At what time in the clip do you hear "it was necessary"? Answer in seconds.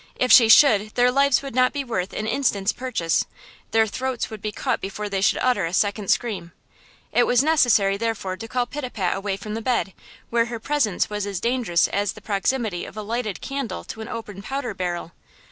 7.11-7.97